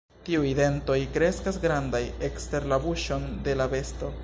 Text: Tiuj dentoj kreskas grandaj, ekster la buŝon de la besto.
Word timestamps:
Tiuj 0.27 0.53
dentoj 0.59 0.95
kreskas 1.17 1.59
grandaj, 1.67 2.01
ekster 2.29 2.67
la 2.73 2.83
buŝon 2.87 3.31
de 3.49 3.59
la 3.63 3.69
besto. 3.79 4.15